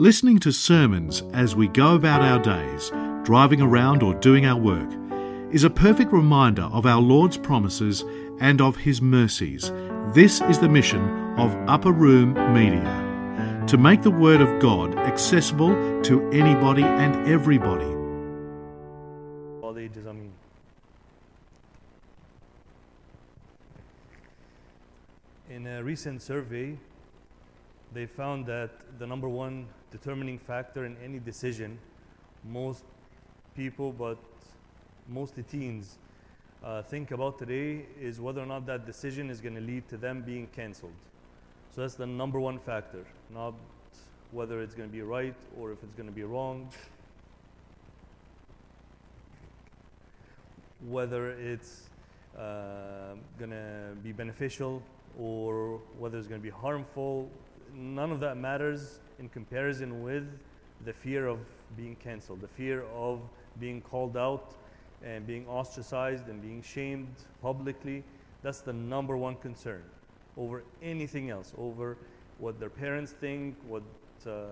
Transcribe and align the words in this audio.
Listening 0.00 0.38
to 0.38 0.52
sermons 0.52 1.24
as 1.32 1.56
we 1.56 1.66
go 1.66 1.96
about 1.96 2.22
our 2.22 2.38
days, 2.38 2.90
driving 3.24 3.60
around 3.60 4.00
or 4.00 4.14
doing 4.14 4.46
our 4.46 4.56
work, 4.56 4.88
is 5.52 5.64
a 5.64 5.70
perfect 5.70 6.12
reminder 6.12 6.62
of 6.62 6.86
our 6.86 7.00
Lord's 7.00 7.36
promises 7.36 8.04
and 8.38 8.60
of 8.60 8.76
His 8.76 9.02
mercies. 9.02 9.72
This 10.14 10.40
is 10.42 10.60
the 10.60 10.68
mission 10.68 11.00
of 11.36 11.52
Upper 11.68 11.90
Room 11.90 12.34
Media 12.54 13.64
to 13.66 13.76
make 13.76 14.02
the 14.02 14.10
Word 14.12 14.40
of 14.40 14.60
God 14.60 14.96
accessible 14.96 15.74
to 16.02 16.30
anybody 16.30 16.84
and 16.84 17.28
everybody. 17.28 17.92
In 25.50 25.66
a 25.66 25.82
recent 25.82 26.22
survey, 26.22 26.78
they 27.92 28.06
found 28.06 28.46
that 28.46 28.70
the 29.00 29.06
number 29.06 29.28
one 29.28 29.66
determining 29.90 30.38
factor 30.38 30.84
in 30.84 30.96
any 31.02 31.18
decision, 31.18 31.78
most 32.44 32.84
people, 33.56 33.92
but 33.92 34.18
mostly 35.08 35.42
teens, 35.42 35.98
uh, 36.64 36.82
think 36.82 37.10
about 37.10 37.38
today 37.38 37.86
is 38.00 38.20
whether 38.20 38.42
or 38.42 38.46
not 38.46 38.66
that 38.66 38.84
decision 38.86 39.30
is 39.30 39.40
going 39.40 39.54
to 39.54 39.60
lead 39.60 39.88
to 39.88 39.96
them 39.96 40.22
being 40.22 40.46
canceled. 40.48 40.92
So 41.74 41.82
that's 41.82 41.94
the 41.94 42.06
number 42.06 42.40
one 42.40 42.58
factor, 42.58 43.06
not 43.32 43.54
whether 44.32 44.60
it's 44.60 44.74
going 44.74 44.88
to 44.88 44.92
be 44.92 45.02
right 45.02 45.34
or 45.58 45.72
if 45.72 45.82
it's 45.82 45.94
going 45.94 46.08
to 46.08 46.14
be 46.14 46.24
wrong. 46.24 46.68
whether 50.86 51.30
it's 51.32 51.88
uh, 52.38 53.14
going 53.38 53.50
to 53.50 53.96
be 54.02 54.12
beneficial 54.12 54.82
or 55.18 55.80
whether 55.98 56.18
it's 56.18 56.28
going 56.28 56.40
to 56.40 56.44
be 56.44 56.50
harmful. 56.50 57.28
None 57.74 58.12
of 58.12 58.20
that 58.20 58.36
matters 58.36 59.00
in 59.18 59.28
comparison 59.28 60.02
with 60.02 60.26
the 60.84 60.92
fear 60.92 61.26
of 61.26 61.38
being 61.76 61.96
canceled, 61.96 62.40
the 62.40 62.48
fear 62.48 62.84
of 62.94 63.20
being 63.60 63.80
called 63.80 64.16
out 64.16 64.54
and 65.04 65.26
being 65.26 65.46
ostracized 65.46 66.28
and 66.28 66.40
being 66.42 66.62
shamed 66.62 67.14
publicly. 67.42 68.04
That's 68.42 68.60
the 68.60 68.72
number 68.72 69.16
one 69.16 69.36
concern 69.36 69.82
over 70.36 70.62
anything 70.82 71.30
else, 71.30 71.52
over 71.58 71.96
what 72.38 72.60
their 72.60 72.70
parents 72.70 73.12
think, 73.12 73.56
what, 73.66 73.82
uh, 74.26 74.44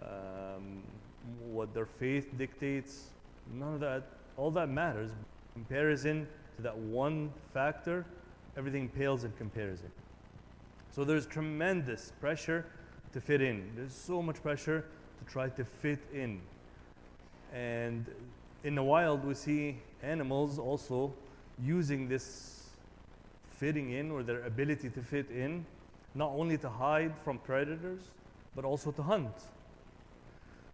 um, 0.00 0.82
what 1.50 1.74
their 1.74 1.86
faith 1.86 2.30
dictates. 2.38 3.06
None 3.52 3.74
of 3.74 3.80
that, 3.80 4.04
all 4.36 4.50
that 4.52 4.68
matters 4.68 5.10
comparison 5.54 6.26
to 6.56 6.62
that 6.62 6.76
one 6.76 7.32
factor, 7.52 8.04
everything 8.56 8.88
pales 8.88 9.24
in 9.24 9.32
comparison. 9.32 9.90
So 10.90 11.04
there's 11.04 11.26
tremendous 11.26 12.12
pressure 12.20 12.66
to 13.14 13.20
fit 13.20 13.40
in. 13.40 13.70
There's 13.76 13.94
so 13.94 14.20
much 14.20 14.42
pressure 14.42 14.84
to 15.18 15.32
try 15.32 15.48
to 15.48 15.64
fit 15.64 16.00
in. 16.12 16.40
And 17.54 18.04
in 18.64 18.74
the 18.74 18.82
wild, 18.82 19.24
we 19.24 19.34
see 19.34 19.76
animals 20.02 20.58
also 20.58 21.14
using 21.62 22.08
this 22.08 22.70
fitting 23.52 23.92
in 23.92 24.10
or 24.10 24.24
their 24.24 24.42
ability 24.44 24.90
to 24.90 25.00
fit 25.00 25.30
in, 25.30 25.64
not 26.14 26.32
only 26.32 26.58
to 26.58 26.68
hide 26.68 27.14
from 27.24 27.38
predators, 27.38 28.00
but 28.56 28.64
also 28.64 28.90
to 28.90 29.02
hunt. 29.02 29.34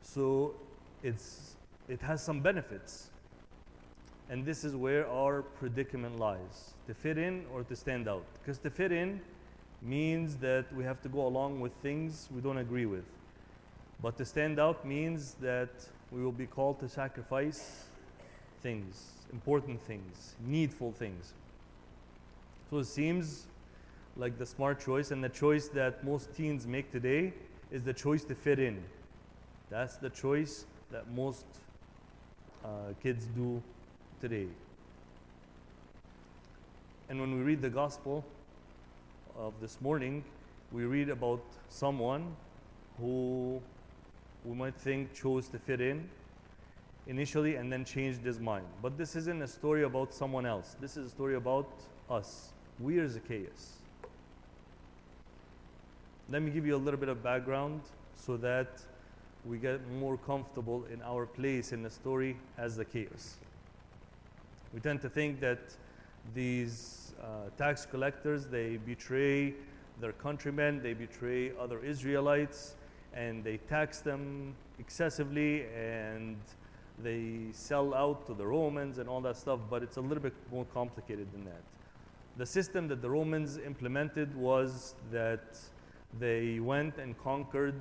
So 0.03 0.55
it's, 1.03 1.57
it 1.89 2.01
has 2.01 2.23
some 2.23 2.41
benefits. 2.41 3.11
And 4.31 4.47
this 4.47 4.65
is 4.65 4.75
where 4.75 5.07
our 5.09 5.43
predicament 5.43 6.19
lies 6.19 6.73
to 6.87 6.95
fit 6.95 7.19
in 7.19 7.45
or 7.53 7.65
to 7.65 7.77
stand 7.77 8.09
out. 8.09 8.25
Because 8.41 8.59
to 8.59 8.71
fit 8.71 8.93
in 8.93 9.21
means 9.83 10.37
that 10.37 10.73
we 10.75 10.85
have 10.85 11.01
to 11.03 11.09
go 11.09 11.27
along 11.27 11.61
with 11.61 11.73
things 11.83 12.29
we 12.35 12.41
don't 12.41 12.59
agree 12.59 12.87
with. 12.87 13.05
But 14.03 14.17
to 14.19 14.25
stand 14.25 14.59
out 14.59 14.85
means 14.85 15.35
that 15.41 15.71
we 16.11 16.23
will 16.23 16.33
be 16.33 16.47
called 16.47 16.81
to 16.81 16.89
sacrifice 16.89 17.85
things, 18.63 19.11
important 19.33 19.81
things, 19.83 20.35
needful 20.47 20.93
things. 20.93 21.35
So 22.71 22.79
it 22.79 22.87
seems 22.87 23.47
like 24.17 24.39
the 24.39 24.47
smart 24.47 24.81
choice, 24.85 25.11
and 25.11 25.23
the 25.23 25.29
choice 25.29 25.69
that 25.69 26.05
most 26.05 26.35
teens 26.35 26.67
make 26.67 26.91
today 26.93 27.33
is 27.71 27.83
the 27.83 27.95
choice 27.95 28.25
to 28.25 28.35
fit 28.35 28.59
in. 28.59 28.83
That's 29.71 29.97
the 29.97 30.11
choice 30.11 30.67
that 30.91 31.11
most 31.13 31.47
uh, 32.65 32.93
kids 33.03 33.27
do 33.37 33.63
today. 34.21 34.49
And 37.09 37.21
when 37.21 37.35
we 37.37 37.43
read 37.43 37.63
the 37.63 37.71
gospel 37.71 38.25
of 39.39 39.55
this 39.61 39.81
morning, 39.81 40.25
we 40.73 40.85
read 40.85 41.09
about 41.09 41.43
someone 41.69 42.35
who 42.99 43.61
we 44.45 44.55
might 44.55 44.75
think 44.75 45.13
chose 45.15 45.49
to 45.49 45.59
fit 45.59 45.81
in 45.81 46.09
initially 47.07 47.57
and 47.57 47.73
then 47.73 47.85
changed 47.85 48.21
his 48.21 48.39
mind. 48.39 48.67
But 48.83 48.97
this 48.97 49.17
isn't 49.17 49.43
a 49.43 49.49
story 49.49 49.85
about 49.85 50.15
someone 50.15 50.47
else. 50.47 50.77
This 50.81 50.97
is 50.97 51.07
a 51.07 51.11
story 51.11 51.35
about 51.35 51.69
us. 52.09 52.53
We 52.79 52.99
are 52.99 53.09
Zacchaeus. 53.09 53.73
Let 56.31 56.43
me 56.43 56.51
give 56.51 56.67
you 56.67 56.77
a 56.77 56.79
little 56.79 57.01
bit 57.01 57.09
of 57.09 57.23
background 57.23 57.81
so 58.15 58.37
that 58.37 58.69
we 59.45 59.59
get 59.59 59.81
more 59.91 60.17
comfortable 60.19 60.85
in 60.93 61.03
our 61.03 61.27
place 61.27 61.73
in 61.73 61.83
the 61.83 61.91
story 61.91 62.37
as 62.59 62.75
Zacchaeus. 62.75 63.37
We 64.73 64.81
tend 64.81 65.01
to 65.03 65.09
think 65.09 65.41
that 65.41 65.59
these 66.35 67.10
tax 67.57 67.87
collectors, 67.87 68.47
they 68.47 68.77
betray 68.77 69.55
their 70.01 70.13
countrymen, 70.13 70.83
they 70.83 70.95
betray 70.95 71.53
other 71.61 71.81
Israelites, 71.81 72.75
and 73.13 73.45
they 73.45 73.59
tax 73.69 74.01
them 74.01 74.55
excessively, 74.79 75.67
and 75.77 76.37
they 77.03 77.47
sell 77.53 77.95
out 77.95 78.27
to 78.27 78.35
the 78.35 78.47
Romans 78.47 78.99
and 78.99 79.09
all 79.09 79.21
that 79.23 79.37
stuff, 79.37 79.61
but 79.69 79.83
it's 79.83 79.97
a 79.97 80.01
little 80.01 80.23
bit 80.23 80.35
more 80.51 80.65
complicated 80.73 81.31
than 81.33 81.45
that. 81.45 81.63
The 82.37 82.47
system 82.47 82.89
that 82.89 83.03
the 83.03 83.11
Romans 83.11 83.59
implemented 83.59 84.35
was 84.35 84.95
that 85.13 85.59
they 86.19 86.61
went 86.61 86.99
and 86.99 87.19
conquered 87.23 87.81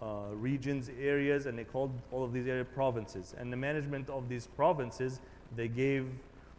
uh, 0.00 0.22
regions, 0.32 0.90
areas, 1.00 1.46
and 1.46 1.58
they 1.58 1.64
called 1.64 1.92
all 2.12 2.24
of 2.24 2.32
these 2.32 2.46
areas 2.46 2.66
provinces. 2.74 3.34
And 3.38 3.52
the 3.52 3.56
management 3.56 4.10
of 4.10 4.28
these 4.28 4.46
provinces 4.46 5.20
they 5.54 5.68
gave 5.68 6.06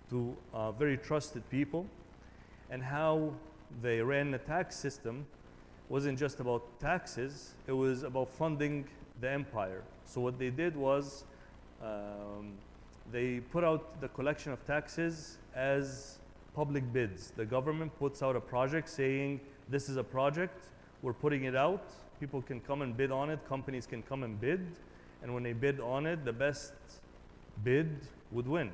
to 0.09 0.35
uh, 0.53 0.71
very 0.71 0.97
trusted 0.97 1.47
people. 1.49 1.85
And 2.69 2.83
how 2.83 3.33
they 3.81 4.01
ran 4.01 4.31
the 4.31 4.37
tax 4.37 4.75
system 4.75 5.25
wasn't 5.89 6.19
just 6.19 6.39
about 6.39 6.79
taxes, 6.79 7.53
it 7.65 7.71
was 7.71 8.03
about 8.03 8.29
funding 8.29 8.85
the 9.21 9.29
empire. 9.29 9.83
So, 10.05 10.21
what 10.21 10.37
they 10.37 10.49
did 10.49 10.75
was 10.75 11.23
um, 11.81 12.53
they 13.11 13.39
put 13.39 13.63
out 13.63 14.01
the 14.01 14.09
collection 14.09 14.51
of 14.51 14.65
taxes 14.65 15.37
as 15.55 16.19
public 16.53 16.91
bids. 16.91 17.31
The 17.35 17.45
government 17.45 17.97
puts 17.99 18.21
out 18.21 18.35
a 18.35 18.41
project 18.41 18.89
saying, 18.89 19.39
This 19.69 19.89
is 19.89 19.97
a 19.97 20.03
project, 20.03 20.67
we're 21.01 21.13
putting 21.13 21.45
it 21.45 21.55
out, 21.55 21.89
people 22.19 22.41
can 22.41 22.59
come 22.59 22.81
and 22.81 22.97
bid 22.97 23.11
on 23.11 23.29
it, 23.29 23.39
companies 23.47 23.85
can 23.85 24.01
come 24.01 24.23
and 24.23 24.39
bid, 24.39 24.65
and 25.23 25.33
when 25.33 25.43
they 25.43 25.53
bid 25.53 25.79
on 25.79 26.05
it, 26.05 26.25
the 26.25 26.33
best 26.33 26.73
bid 27.63 27.99
would 28.31 28.47
win. 28.47 28.71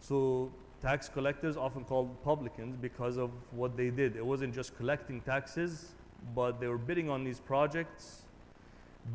So 0.00 0.50
tax 0.80 1.08
collectors 1.08 1.56
often 1.56 1.84
called 1.84 2.22
publicans 2.24 2.76
because 2.80 3.16
of 3.16 3.30
what 3.52 3.76
they 3.76 3.90
did. 3.90 4.16
It 4.16 4.24
wasn't 4.24 4.54
just 4.54 4.76
collecting 4.76 5.20
taxes, 5.20 5.94
but 6.34 6.60
they 6.60 6.66
were 6.68 6.78
bidding 6.78 7.08
on 7.08 7.24
these 7.24 7.40
projects, 7.40 8.22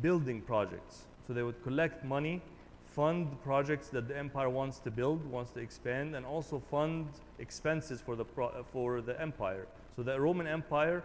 building 0.02 0.40
projects. 0.42 1.04
So 1.26 1.32
they 1.32 1.42
would 1.42 1.62
collect 1.62 2.04
money, 2.04 2.42
fund 2.84 3.42
projects 3.42 3.88
that 3.88 4.08
the 4.08 4.16
empire 4.16 4.50
wants 4.50 4.78
to 4.80 4.90
build, 4.90 5.24
wants 5.26 5.50
to 5.52 5.60
expand, 5.60 6.14
and 6.14 6.24
also 6.26 6.62
fund 6.70 7.08
expenses 7.38 8.00
for 8.00 8.14
the, 8.14 8.24
for 8.72 9.00
the 9.00 9.20
empire. 9.20 9.66
So 9.96 10.02
the 10.02 10.20
Roman 10.20 10.46
Empire, 10.46 11.02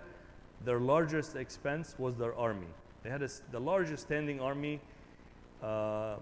their 0.65 0.79
largest 0.79 1.35
expense 1.35 1.95
was 1.97 2.15
their 2.15 2.35
army. 2.35 2.67
They 3.03 3.09
had 3.09 3.23
a 3.23 3.29
the 3.51 3.59
largest 3.59 4.03
standing 4.03 4.41
army 4.41 4.81
uh, 5.63 6.15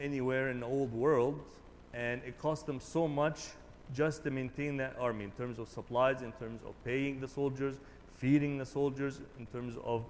anywhere 0.00 0.50
in 0.50 0.60
the 0.60 0.66
old 0.66 0.92
world, 0.92 1.40
and 1.98 2.22
it 2.24 2.38
cost 2.38 2.64
them 2.64 2.78
so 2.78 3.08
much 3.08 3.48
just 3.92 4.22
to 4.22 4.30
maintain 4.30 4.76
that 4.76 4.94
army 5.00 5.24
in 5.24 5.32
terms 5.32 5.58
of 5.58 5.68
supplies, 5.68 6.22
in 6.22 6.30
terms 6.32 6.60
of 6.64 6.72
paying 6.84 7.18
the 7.18 7.26
soldiers, 7.26 7.74
feeding 8.14 8.56
the 8.56 8.64
soldiers, 8.64 9.20
in 9.38 9.46
terms 9.46 9.74
of 9.84 10.04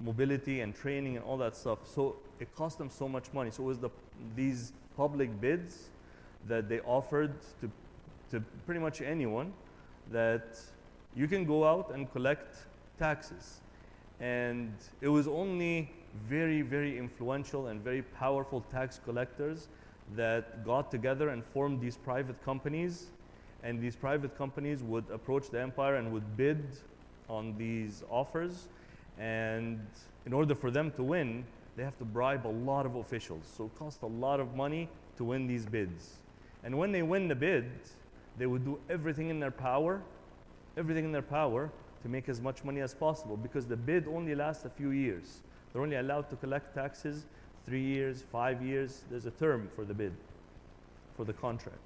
mobility 0.00 0.60
and 0.60 0.74
training 0.74 1.16
and 1.16 1.24
all 1.26 1.36
that 1.36 1.54
stuff. 1.54 1.80
So 1.84 2.16
it 2.40 2.54
cost 2.54 2.78
them 2.78 2.88
so 2.88 3.06
much 3.06 3.32
money. 3.34 3.50
So 3.50 3.64
it 3.64 3.66
was 3.66 3.78
the, 3.78 3.90
these 4.34 4.72
public 4.96 5.38
bids 5.38 5.90
that 6.48 6.70
they 6.70 6.80
offered 6.80 7.34
to, 7.60 7.70
to 8.30 8.40
pretty 8.64 8.80
much 8.80 9.02
anyone 9.02 9.52
that 10.10 10.58
you 11.14 11.28
can 11.28 11.44
go 11.44 11.66
out 11.66 11.90
and 11.92 12.10
collect 12.12 12.56
taxes. 12.98 13.60
And 14.20 14.72
it 15.02 15.08
was 15.08 15.28
only 15.28 15.90
very, 16.28 16.62
very 16.62 16.96
influential 16.96 17.66
and 17.66 17.82
very 17.82 18.00
powerful 18.00 18.62
tax 18.70 19.00
collectors 19.04 19.68
that 20.14 20.64
got 20.64 20.90
together 20.90 21.30
and 21.30 21.44
formed 21.44 21.80
these 21.80 21.96
private 21.96 22.42
companies. 22.44 23.06
And 23.62 23.80
these 23.80 23.96
private 23.96 24.36
companies 24.38 24.82
would 24.82 25.04
approach 25.10 25.50
the 25.50 25.60
empire 25.60 25.96
and 25.96 26.12
would 26.12 26.36
bid 26.36 26.64
on 27.28 27.56
these 27.58 28.04
offers. 28.10 28.68
And 29.18 29.80
in 30.24 30.32
order 30.32 30.54
for 30.54 30.70
them 30.70 30.92
to 30.92 31.02
win, 31.02 31.44
they 31.76 31.82
have 31.82 31.98
to 31.98 32.04
bribe 32.04 32.46
a 32.46 32.48
lot 32.48 32.86
of 32.86 32.96
officials. 32.96 33.44
So 33.56 33.64
it 33.64 33.78
costs 33.78 34.02
a 34.02 34.06
lot 34.06 34.40
of 34.40 34.54
money 34.54 34.88
to 35.16 35.24
win 35.24 35.46
these 35.46 35.66
bids. 35.66 36.16
And 36.62 36.78
when 36.78 36.92
they 36.92 37.02
win 37.02 37.28
the 37.28 37.34
bid, 37.34 37.70
they 38.38 38.46
would 38.46 38.64
do 38.64 38.78
everything 38.88 39.30
in 39.30 39.40
their 39.40 39.50
power, 39.50 40.02
everything 40.76 41.04
in 41.04 41.12
their 41.12 41.22
power 41.22 41.70
to 42.02 42.08
make 42.08 42.28
as 42.28 42.40
much 42.40 42.62
money 42.64 42.80
as 42.80 42.94
possible 42.94 43.36
because 43.36 43.66
the 43.66 43.76
bid 43.76 44.06
only 44.06 44.34
lasts 44.34 44.64
a 44.64 44.70
few 44.70 44.90
years. 44.90 45.40
They're 45.72 45.82
only 45.82 45.96
allowed 45.96 46.30
to 46.30 46.36
collect 46.36 46.74
taxes 46.74 47.26
three 47.66 47.82
years, 47.82 48.24
five 48.32 48.62
years. 48.62 49.02
There's 49.10 49.26
a 49.26 49.30
term 49.32 49.68
for 49.74 49.84
the 49.84 49.94
bid, 49.94 50.14
for 51.16 51.24
the 51.24 51.32
contract. 51.32 51.78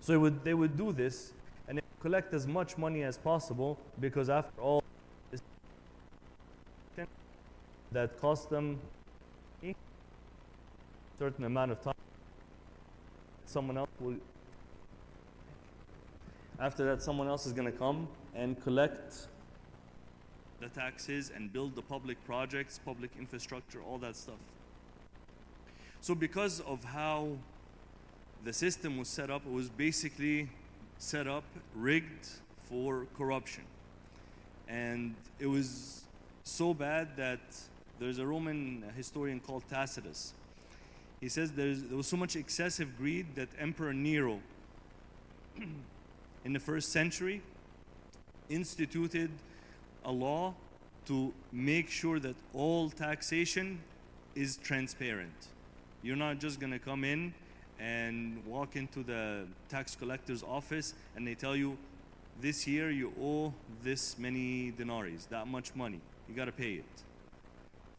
So 0.00 0.12
they 0.12 0.18
would, 0.18 0.44
they 0.44 0.54
would 0.54 0.76
do 0.76 0.92
this 0.92 1.32
and 1.68 1.80
collect 2.00 2.32
as 2.34 2.46
much 2.46 2.78
money 2.78 3.02
as 3.02 3.18
possible 3.18 3.78
because 4.00 4.30
after 4.30 4.60
all, 4.60 4.82
that 7.90 8.20
cost 8.20 8.50
them 8.50 8.78
a 9.62 9.74
certain 11.18 11.44
amount 11.44 11.72
of 11.72 11.82
time. 11.82 11.94
Someone 13.46 13.78
else 13.78 13.88
will 13.98 14.16
after 16.60 16.84
that, 16.86 17.02
someone 17.02 17.28
else 17.28 17.46
is 17.46 17.52
going 17.52 17.70
to 17.70 17.78
come 17.78 18.08
and 18.34 18.60
collect 18.60 19.28
the 20.60 20.68
taxes 20.68 21.30
and 21.34 21.52
build 21.52 21.76
the 21.76 21.82
public 21.82 22.22
projects, 22.24 22.80
public 22.84 23.10
infrastructure, 23.16 23.80
all 23.80 23.98
that 23.98 24.16
stuff. 24.16 24.38
So, 26.00 26.14
because 26.14 26.60
of 26.60 26.84
how 26.84 27.28
the 28.44 28.52
system 28.52 28.98
was 28.98 29.08
set 29.08 29.30
up, 29.30 29.42
it 29.44 29.52
was 29.52 29.68
basically 29.68 30.48
set 30.98 31.26
up, 31.26 31.44
rigged 31.74 32.28
for 32.68 33.06
corruption. 33.16 33.64
And 34.68 35.14
it 35.38 35.46
was 35.46 36.02
so 36.44 36.74
bad 36.74 37.16
that 37.16 37.40
there's 37.98 38.18
a 38.18 38.26
Roman 38.26 38.84
historian 38.96 39.40
called 39.40 39.64
Tacitus. 39.68 40.34
He 41.20 41.28
says 41.28 41.52
there 41.52 41.74
was 41.90 42.06
so 42.06 42.16
much 42.16 42.36
excessive 42.36 42.96
greed 42.96 43.26
that 43.34 43.48
Emperor 43.58 43.92
Nero 43.92 44.40
in 46.44 46.52
the 46.52 46.60
first 46.60 46.92
century 46.92 47.42
instituted 48.48 49.30
a 50.04 50.12
law 50.12 50.54
to 51.06 51.32
make 51.52 51.90
sure 51.90 52.20
that 52.20 52.36
all 52.54 52.90
taxation 52.90 53.80
is 54.34 54.58
transparent. 54.58 55.48
You're 56.02 56.16
not 56.16 56.38
just 56.38 56.60
going 56.60 56.72
to 56.72 56.78
come 56.78 57.04
in 57.04 57.34
and 57.80 58.44
walk 58.46 58.76
into 58.76 59.02
the 59.02 59.46
tax 59.68 59.94
collector's 59.94 60.42
office 60.42 60.94
and 61.16 61.26
they 61.26 61.34
tell 61.34 61.56
you 61.56 61.76
this 62.40 62.66
year 62.66 62.90
you 62.90 63.12
owe 63.20 63.52
this 63.82 64.16
many 64.18 64.70
denarii, 64.70 65.18
that 65.30 65.48
much 65.48 65.74
money. 65.74 66.00
You 66.28 66.34
got 66.34 66.44
to 66.44 66.52
pay 66.52 66.74
it. 66.74 66.84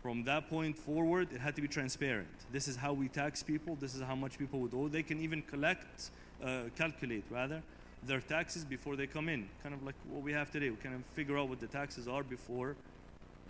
From 0.02 0.24
that 0.24 0.50
point 0.50 0.78
forward, 0.78 1.34
it 1.34 1.42
had 1.42 1.56
to 1.58 1.62
be 1.62 1.68
transparent. 1.68 2.30
This 2.54 2.70
is 2.70 2.78
how 2.78 2.94
we 2.94 3.10
tax 3.10 3.44
people. 3.44 3.76
This 3.76 3.96
is 3.96 4.02
how 4.02 4.16
much 4.16 4.38
people 4.38 4.60
would 4.62 4.74
owe. 4.74 4.88
They 4.88 5.04
can 5.04 5.20
even 5.20 5.42
collect, 5.42 6.12
uh, 6.42 6.64
calculate 6.78 7.26
rather, 7.30 7.62
their 8.04 8.22
taxes 8.22 8.64
before 8.64 8.96
they 8.96 9.08
come 9.08 9.28
in. 9.28 9.50
Kind 9.62 9.76
of 9.76 9.84
like 9.84 9.96
what 10.10 10.24
we 10.24 10.32
have 10.32 10.52
today. 10.52 10.70
We 10.70 10.78
kind 10.78 10.96
of 10.96 11.04
figure 11.06 11.38
out 11.38 11.50
what 11.50 11.60
the 11.60 11.68
taxes 11.68 12.08
are 12.08 12.24
before, 12.24 12.78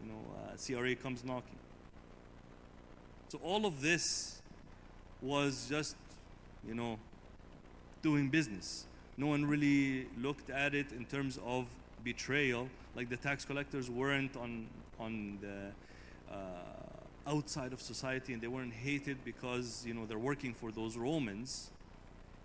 you 0.03 0.11
know, 0.11 0.19
uh, 0.37 0.57
CRA 0.57 0.95
comes 0.95 1.23
knocking. 1.23 1.57
So 3.27 3.39
all 3.43 3.67
of 3.67 3.81
this 3.81 4.38
was 5.21 5.67
just, 5.69 5.95
you 6.67 6.75
know, 6.75 6.97
doing 8.01 8.29
business. 8.29 8.85
No 9.17 9.27
one 9.27 9.45
really 9.45 10.07
looked 10.17 10.49
at 10.49 10.73
it 10.73 10.91
in 10.91 11.05
terms 11.05 11.39
of 11.45 11.67
betrayal. 12.03 12.69
Like 12.95 13.09
the 13.09 13.17
tax 13.17 13.45
collectors 13.45 13.89
weren't 13.89 14.35
on 14.37 14.67
on 14.99 15.37
the 15.41 16.33
uh, 16.33 17.29
outside 17.29 17.73
of 17.73 17.81
society, 17.81 18.33
and 18.33 18.41
they 18.41 18.47
weren't 18.47 18.73
hated 18.73 19.23
because 19.25 19.83
you 19.85 19.93
know 19.93 20.05
they're 20.05 20.17
working 20.17 20.53
for 20.53 20.71
those 20.71 20.97
Romans 20.97 21.71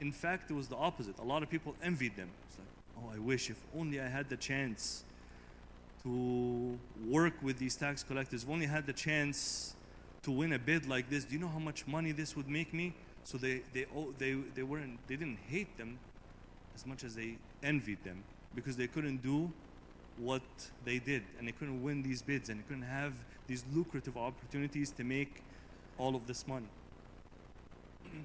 in 0.01 0.13
fact, 0.13 0.51
it 0.51 0.55
was 0.55 0.69
the 0.69 0.77
opposite. 0.77 1.19
A 1.19 1.25
lot 1.25 1.43
of 1.43 1.51
people 1.51 1.75
envied 1.83 2.17
them. 2.17 2.29
It's 2.49 2.59
like, 2.59 2.69
oh, 2.99 3.15
I 3.15 3.19
wish 3.19 3.51
if 3.51 3.57
only 3.77 4.01
I 4.01 4.09
had 4.09 4.29
the 4.29 4.37
chance 4.37 5.05
to 6.03 6.79
work 7.07 7.35
with 7.43 7.59
these 7.59 7.77
tax 7.77 8.03
collectors, 8.03 8.43
if 8.43 8.51
only 8.51 8.67
I 8.67 8.71
had 8.71 8.87
the 8.87 8.93
chance 8.93 9.75
to 10.25 10.31
win 10.31 10.53
a 10.53 10.59
bid 10.59 10.89
like 10.89 11.11
this. 11.11 11.25
Do 11.25 11.35
you 11.35 11.41
know 11.41 11.49
how 11.49 11.59
much 11.59 11.87
money 11.87 12.13
this 12.13 12.35
would 12.37 12.49
make 12.49 12.75
me? 12.75 12.95
So 13.25 13.39
they, 13.39 13.63
they, 13.73 13.87
oh, 13.97 14.13
they, 14.19 14.35
they, 14.55 14.63
weren't, 14.63 14.99
they 15.07 15.17
didn't 15.17 15.39
hate 15.49 15.79
them 15.79 15.99
as 16.75 16.87
much 16.87 17.05
as 17.05 17.15
they 17.15 17.37
envied 17.63 18.03
them 18.05 18.25
because 18.55 18.77
they 18.77 18.87
couldn't 18.87 19.23
do 19.23 19.53
what 20.19 20.43
they 20.85 20.99
did 20.99 21.23
and 21.39 21.47
they 21.49 21.53
couldn't 21.53 21.83
win 21.83 22.03
these 22.03 22.23
bids 22.23 22.49
and 22.49 22.61
they 22.61 22.65
couldn't 22.65 22.83
have 22.83 23.13
these 23.47 23.65
lucrative 23.73 24.17
opportunities 24.17 24.91
to 24.91 25.05
make 25.05 25.43
all 25.99 26.15
of 26.17 26.27
this 26.27 26.47
money. 26.47 26.69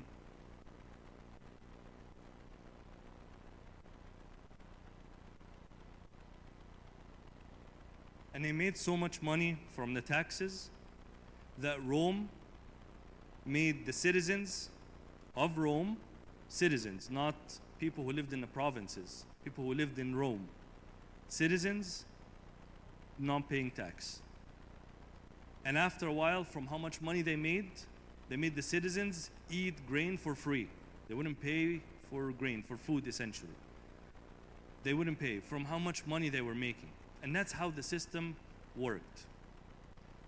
And 8.31 8.45
they 8.45 8.51
made 8.53 8.77
so 8.77 8.95
much 8.95 9.21
money 9.21 9.57
from 9.75 9.93
the 9.93 9.99
taxes 9.99 10.69
that 11.61 11.83
Rome 11.83 12.29
made 13.45 13.85
the 13.85 13.93
citizens 13.93 14.69
of 15.35 15.57
Rome 15.57 15.97
citizens, 16.47 17.09
not 17.11 17.35
people 17.79 18.03
who 18.03 18.11
lived 18.11 18.33
in 18.33 18.41
the 18.41 18.47
provinces, 18.47 19.25
people 19.43 19.63
who 19.63 19.73
lived 19.73 19.99
in 19.99 20.15
Rome. 20.15 20.47
Citizens 21.27 22.05
not 23.17 23.49
paying 23.49 23.71
tax. 23.71 24.21
And 25.65 25.77
after 25.77 26.07
a 26.07 26.13
while, 26.13 26.43
from 26.43 26.67
how 26.67 26.77
much 26.77 27.01
money 27.01 27.21
they 27.21 27.35
made, 27.35 27.69
they 28.29 28.37
made 28.37 28.55
the 28.55 28.61
citizens 28.61 29.29
eat 29.49 29.75
grain 29.87 30.17
for 30.17 30.35
free. 30.35 30.69
They 31.07 31.15
wouldn't 31.15 31.41
pay 31.41 31.81
for 32.09 32.31
grain, 32.31 32.63
for 32.63 32.77
food 32.77 33.07
essentially. 33.07 33.51
They 34.83 34.93
wouldn't 34.93 35.19
pay 35.19 35.39
from 35.39 35.65
how 35.65 35.77
much 35.77 36.05
money 36.05 36.29
they 36.29 36.41
were 36.41 36.55
making. 36.55 36.89
And 37.21 37.35
that's 37.35 37.51
how 37.51 37.69
the 37.69 37.83
system 37.83 38.37
worked. 38.75 39.25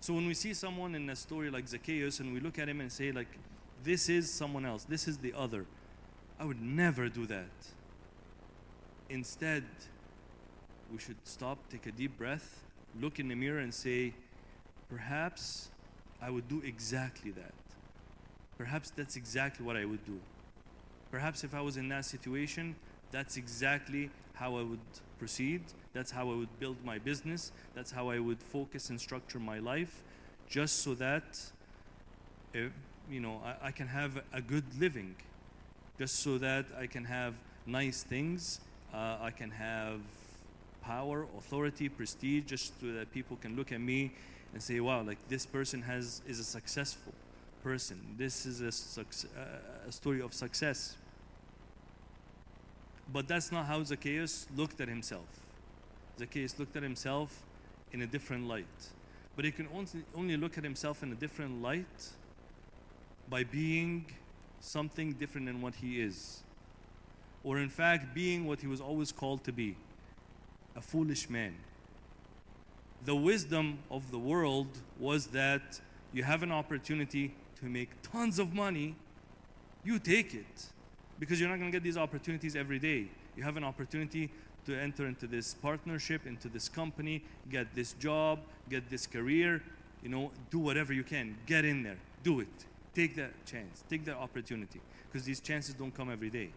So 0.02 0.12
when 0.12 0.26
we 0.26 0.34
see 0.34 0.52
someone 0.52 0.96
in 0.96 1.08
a 1.10 1.14
story 1.14 1.48
like 1.48 1.68
Zacchaeus 1.68 2.18
and 2.18 2.34
we 2.34 2.40
look 2.40 2.58
at 2.58 2.68
him 2.68 2.80
and 2.80 2.90
say, 2.90 3.12
like, 3.12 3.28
this 3.84 4.08
is 4.08 4.28
someone 4.28 4.66
else, 4.66 4.82
this 4.82 5.06
is 5.06 5.18
the 5.18 5.32
other, 5.32 5.64
I 6.40 6.44
would 6.44 6.60
never 6.60 7.08
do 7.08 7.24
that. 7.26 7.52
Instead, 9.08 9.62
we 10.92 10.98
should 10.98 11.18
stop, 11.22 11.58
take 11.70 11.86
a 11.86 11.92
deep 11.92 12.18
breath, 12.18 12.64
look 13.00 13.20
in 13.20 13.28
the 13.28 13.36
mirror 13.36 13.60
and 13.60 13.72
say, 13.72 14.12
perhaps 14.90 15.68
I 16.20 16.30
would 16.30 16.48
do 16.48 16.60
exactly 16.66 17.30
that. 17.30 17.54
Perhaps 18.58 18.90
that's 18.90 19.14
exactly 19.14 19.64
what 19.64 19.76
I 19.76 19.84
would 19.84 20.04
do. 20.04 20.18
Perhaps 21.12 21.44
if 21.44 21.54
I 21.54 21.60
was 21.60 21.76
in 21.76 21.88
that 21.90 22.06
situation, 22.06 22.74
that's 23.12 23.36
exactly 23.36 24.10
how 24.42 24.56
I 24.56 24.62
would 24.70 24.86
proceed. 25.20 25.62
That's 25.92 26.10
how 26.10 26.24
I 26.32 26.34
would 26.40 26.54
build 26.58 26.78
my 26.84 26.98
business. 26.98 27.52
That's 27.76 27.92
how 27.92 28.10
I 28.10 28.18
would 28.18 28.42
focus 28.42 28.90
and 28.90 29.00
structure 29.00 29.38
my 29.38 29.60
life, 29.60 30.02
just 30.48 30.74
so 30.84 30.94
that, 30.94 31.28
if, 32.52 32.72
you 33.08 33.20
know, 33.20 33.40
I, 33.44 33.68
I 33.68 33.70
can 33.70 33.86
have 33.86 34.12
a 34.32 34.42
good 34.52 34.64
living, 34.80 35.14
just 35.98 36.14
so 36.24 36.38
that 36.38 36.64
I 36.84 36.86
can 36.88 37.04
have 37.04 37.34
nice 37.66 38.02
things. 38.02 38.60
Uh, 38.92 39.28
I 39.28 39.30
can 39.30 39.50
have 39.50 40.00
power, 40.82 41.26
authority, 41.38 41.88
prestige, 41.88 42.44
just 42.44 42.80
so 42.80 42.92
that 42.98 43.12
people 43.12 43.36
can 43.40 43.54
look 43.54 43.70
at 43.70 43.80
me 43.80 44.10
and 44.52 44.60
say, 44.62 44.80
"Wow, 44.80 45.02
like 45.02 45.18
this 45.28 45.46
person 45.46 45.82
has 45.82 46.20
is 46.26 46.40
a 46.40 46.44
successful 46.58 47.14
person. 47.62 47.98
This 48.18 48.44
is 48.44 48.60
a, 48.60 48.72
a 49.88 49.92
story 49.92 50.20
of 50.20 50.34
success." 50.34 50.96
But 53.12 53.28
that's 53.28 53.52
not 53.52 53.66
how 53.66 53.82
Zacchaeus 53.84 54.46
looked 54.56 54.80
at 54.80 54.88
himself. 54.88 55.26
Zacchaeus 56.18 56.58
looked 56.58 56.76
at 56.76 56.82
himself 56.82 57.42
in 57.92 58.02
a 58.02 58.06
different 58.06 58.48
light. 58.48 58.64
But 59.36 59.44
he 59.44 59.50
can 59.50 59.68
only 60.14 60.36
look 60.36 60.56
at 60.56 60.64
himself 60.64 61.02
in 61.02 61.12
a 61.12 61.14
different 61.14 61.62
light 61.62 62.10
by 63.28 63.44
being 63.44 64.06
something 64.60 65.12
different 65.12 65.46
than 65.46 65.60
what 65.60 65.74
he 65.76 66.00
is. 66.00 66.42
Or, 67.44 67.58
in 67.58 67.68
fact, 67.68 68.14
being 68.14 68.46
what 68.46 68.60
he 68.60 68.66
was 68.66 68.80
always 68.80 69.12
called 69.12 69.44
to 69.44 69.52
be 69.52 69.76
a 70.76 70.80
foolish 70.80 71.28
man. 71.28 71.56
The 73.04 73.16
wisdom 73.16 73.80
of 73.90 74.10
the 74.10 74.18
world 74.18 74.68
was 74.98 75.28
that 75.28 75.80
you 76.12 76.22
have 76.22 76.42
an 76.42 76.52
opportunity 76.52 77.34
to 77.60 77.66
make 77.66 77.90
tons 78.02 78.38
of 78.38 78.54
money, 78.54 78.94
you 79.84 79.98
take 79.98 80.34
it 80.34 80.66
because 81.22 81.38
you're 81.38 81.48
not 81.48 81.60
going 81.60 81.70
to 81.70 81.76
get 81.76 81.84
these 81.84 81.96
opportunities 81.96 82.56
every 82.56 82.80
day. 82.80 83.06
You 83.36 83.44
have 83.44 83.56
an 83.56 83.62
opportunity 83.62 84.28
to 84.66 84.76
enter 84.76 85.06
into 85.06 85.28
this 85.28 85.54
partnership, 85.54 86.26
into 86.26 86.48
this 86.48 86.68
company, 86.68 87.22
get 87.48 87.76
this 87.76 87.92
job, 87.92 88.40
get 88.68 88.90
this 88.90 89.06
career, 89.06 89.62
you 90.02 90.08
know, 90.08 90.32
do 90.50 90.58
whatever 90.58 90.92
you 90.92 91.04
can. 91.04 91.38
Get 91.46 91.64
in 91.64 91.84
there. 91.84 91.98
Do 92.24 92.40
it. 92.40 92.48
Take 92.92 93.14
that 93.14 93.46
chance. 93.46 93.84
Take 93.88 94.04
that 94.06 94.16
opportunity. 94.16 94.80
Because 95.06 95.24
these 95.24 95.38
chances 95.38 95.76
don't 95.76 95.94
come 95.94 96.10
every 96.10 96.28
day. 96.28 96.50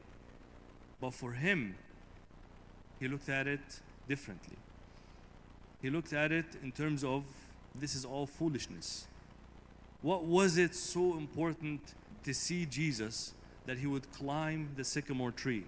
But 1.00 1.14
for 1.14 1.34
him, 1.34 1.76
he 3.00 3.08
looked 3.08 3.30
at 3.30 3.46
it 3.46 3.82
differently. 4.08 4.58
He 5.80 5.92
looked 5.92 6.12
at 6.12 6.32
it 6.32 6.48
in 6.64 6.72
terms 6.72 7.04
of 7.04 7.24
this 7.76 7.94
is 7.94 8.04
all 8.04 8.26
foolishness. 8.26 9.06
What 10.02 10.24
was 10.24 10.58
it 10.58 10.74
so 10.74 11.18
important 11.18 11.82
to 12.24 12.34
see 12.34 12.66
Jesus 12.66 13.36
that 13.66 13.78
he 13.78 13.88
would 13.88 14.12
climb 14.12 14.70
the 14.76 14.84
sycamore 14.84 15.32
tree? 15.32 15.66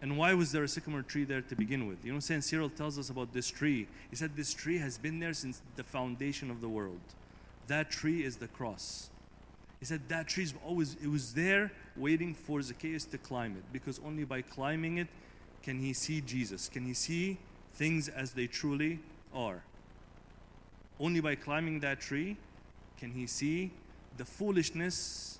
And 0.00 0.18
why 0.18 0.34
was 0.34 0.50
there 0.50 0.64
a 0.64 0.68
sycamore 0.68 1.02
tree 1.02 1.24
there 1.24 1.42
to 1.42 1.54
begin 1.54 1.86
with? 1.86 2.04
You 2.04 2.10
know, 2.10 2.16
what 2.16 2.24
St. 2.24 2.42
Cyril 2.42 2.68
tells 2.68 2.98
us 2.98 3.08
about 3.08 3.32
this 3.32 3.48
tree. 3.48 3.86
He 4.10 4.16
said 4.16 4.36
this 4.36 4.52
tree 4.52 4.78
has 4.78 4.98
been 4.98 5.20
there 5.20 5.32
since 5.32 5.62
the 5.76 5.84
foundation 5.84 6.50
of 6.50 6.60
the 6.60 6.68
world. 6.68 7.00
That 7.68 7.90
tree 7.90 8.24
is 8.24 8.36
the 8.36 8.48
cross. 8.48 9.10
He 9.78 9.86
said 9.86 10.08
that 10.08 10.28
tree 10.28 10.44
is 10.44 10.54
always, 10.64 10.96
it 11.02 11.08
was 11.08 11.34
there 11.34 11.72
waiting 11.96 12.34
for 12.34 12.60
Zacchaeus 12.62 13.04
to 13.06 13.18
climb 13.18 13.56
it 13.56 13.64
because 13.72 14.00
only 14.04 14.24
by 14.24 14.42
climbing 14.42 14.98
it 14.98 15.08
can 15.62 15.78
he 15.78 15.92
see 15.92 16.20
Jesus, 16.20 16.68
can 16.68 16.84
he 16.84 16.94
see 16.94 17.38
things 17.74 18.08
as 18.08 18.32
they 18.32 18.46
truly 18.46 19.00
are. 19.34 19.62
Only 21.00 21.20
by 21.20 21.34
climbing 21.34 21.80
that 21.80 22.00
tree 22.00 22.36
can 22.98 23.12
he 23.12 23.26
see 23.26 23.72
the 24.16 24.24
foolishness 24.24 25.38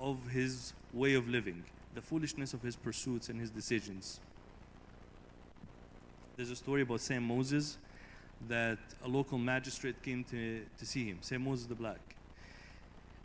of 0.00 0.16
his 0.30 0.72
way 0.92 1.14
of 1.14 1.28
living 1.28 1.62
the 1.94 2.00
foolishness 2.00 2.54
of 2.54 2.62
his 2.62 2.76
pursuits 2.76 3.28
and 3.28 3.40
his 3.40 3.50
decisions. 3.50 4.20
There's 6.36 6.50
a 6.50 6.56
story 6.56 6.82
about 6.82 7.00
Saint 7.00 7.22
Moses 7.22 7.78
that 8.48 8.78
a 9.04 9.08
local 9.08 9.38
magistrate 9.38 10.02
came 10.02 10.24
to, 10.24 10.62
to 10.78 10.86
see 10.86 11.04
him, 11.04 11.18
Saint 11.20 11.42
Moses 11.42 11.66
the 11.66 11.74
Black. 11.74 12.00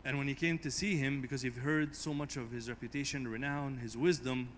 And 0.04 0.18
when 0.18 0.28
he 0.28 0.34
came 0.34 0.58
to 0.58 0.70
see 0.70 0.96
him, 0.96 1.20
because 1.20 1.42
he'd 1.42 1.56
heard 1.56 1.94
so 1.96 2.12
much 2.12 2.36
of 2.36 2.50
his 2.50 2.68
reputation, 2.68 3.26
renown, 3.26 3.78
his 3.78 3.96
wisdom, 3.96 4.48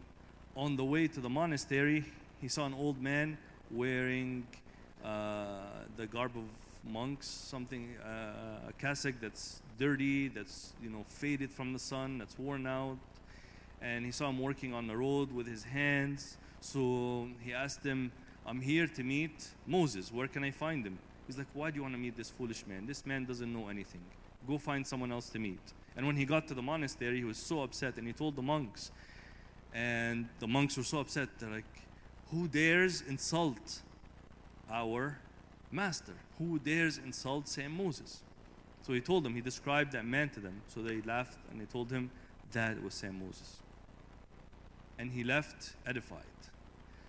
on 0.57 0.77
the 0.77 0.85
way 0.85 1.07
to 1.07 1.21
the 1.21 1.29
monastery, 1.29 2.05
he 2.41 2.49
saw 2.49 2.67
an 2.67 2.75
old 2.75 3.01
man 3.01 3.39
wearing 3.71 4.47
uh, 5.05 5.61
the 5.97 6.07
garb 6.07 6.33
of 6.37 6.45
monks, 6.89 7.27
something, 7.27 7.97
uh, 8.05 8.69
a 8.69 8.73
cassock 8.79 9.15
that's 9.21 9.63
dirty, 9.79 10.29
that's 10.29 10.73
you 10.83 10.91
know 10.91 11.05
faded 11.07 11.51
from 11.51 11.73
the 11.73 11.79
sun, 11.79 12.19
that's 12.19 12.39
worn 12.39 12.67
out, 12.67 12.99
and 13.81 14.05
he 14.05 14.13
saw 14.13 14.29
him 14.29 14.39
working 14.39 14.75
on 14.75 14.87
the 14.87 14.97
road 14.97 15.33
with 15.33 15.47
his 15.47 15.65
hands. 15.65 16.37
So 16.61 17.29
he 17.45 17.53
asked 17.53 17.85
him, 17.85 18.11
I'm 18.47 18.61
here 18.61 18.87
to 18.87 19.03
meet 19.03 19.49
Moses. 19.67 20.13
Where 20.13 20.27
can 20.27 20.43
I 20.43 20.51
find 20.51 20.85
him? 20.85 20.99
He's 21.27 21.39
like, 21.39 21.47
Why 21.53 21.71
do 21.71 21.77
you 21.77 21.83
want 21.83 21.95
to 21.95 22.01
meet 22.01 22.17
this 22.17 22.31
foolish 22.31 22.67
man? 22.67 22.87
This 22.87 23.05
man 23.05 23.25
doesn't 23.25 23.53
know 23.53 23.69
anything. 23.69 24.01
Go 24.47 24.59
find 24.59 24.87
someone 24.87 25.13
else 25.13 25.29
to 25.31 25.39
meet. 25.39 25.61
And 25.97 26.07
when 26.07 26.17
he 26.17 26.25
got 26.25 26.49
to 26.49 26.55
the 26.55 26.63
monastery, 26.63 27.19
he 27.19 27.25
was 27.25 27.37
so 27.37 27.63
upset 27.63 27.97
and 27.99 28.07
he 28.07 28.13
told 28.13 28.37
the 28.37 28.43
monks. 28.43 28.91
And 29.75 30.29
the 30.41 30.47
monks 30.47 30.77
were 30.77 30.85
so 30.85 31.01
upset. 31.01 31.29
They're 31.39 31.51
like, 31.51 31.65
Who 32.31 32.49
dares 32.49 33.03
insult 33.03 33.83
our 34.71 35.19
master? 35.71 36.15
Who 36.39 36.59
dares 36.59 36.99
insult 36.99 37.49
Saint 37.49 37.73
Moses? 37.73 38.23
So 38.83 38.93
he 38.93 39.01
told 39.01 39.25
them, 39.25 39.35
he 39.35 39.41
described 39.41 39.93
that 39.93 40.05
man 40.05 40.31
to 40.31 40.41
them. 40.41 40.63
So 40.69 40.81
they 40.81 41.01
laughed 41.03 41.39
and 41.51 41.61
they 41.61 41.67
told 41.67 41.91
him 41.91 42.11
that 42.53 42.83
was 42.83 42.95
Saint 42.95 43.15
Moses 43.15 43.59
and 44.99 45.13
he 45.13 45.25
left 45.25 45.75
edified. 45.87 46.23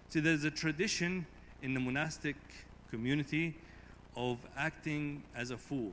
See, 0.09 0.19
there's 0.19 0.43
a 0.43 0.51
tradition 0.51 1.25
in 1.61 1.73
the 1.73 1.79
monastic 1.79 2.35
community 2.89 3.55
of 4.15 4.37
acting 4.55 5.23
as 5.35 5.51
a 5.51 5.57
fool 5.57 5.91